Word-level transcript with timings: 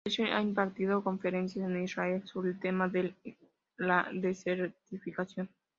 Ehrlich 0.03 0.33
ha 0.33 0.41
impartido 0.41 1.03
conferencias 1.03 1.69
en 1.69 1.83
Israel 1.83 2.23
sobre 2.25 2.49
el 2.49 2.59
tema 2.59 2.87
de 2.89 3.13
la 3.77 4.09
desertificación. 4.11 5.47